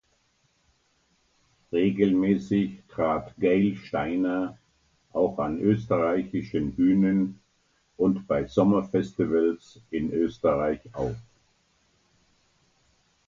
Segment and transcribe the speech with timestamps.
[1.71, 4.57] Regelmäßig trat Gail Steiner
[5.13, 7.39] auch an österreichischen Bühnen
[7.97, 11.17] und bei Sommerfestivals in Österreich auf.